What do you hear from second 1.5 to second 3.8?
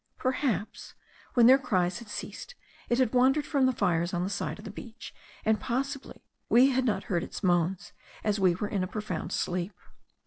cries had ceased, it had wandered from the